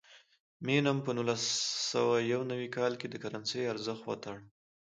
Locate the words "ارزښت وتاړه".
3.73-4.39